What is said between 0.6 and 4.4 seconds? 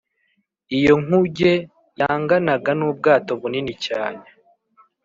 Iyo nkuge yanganaga n’ubwato bunini cyane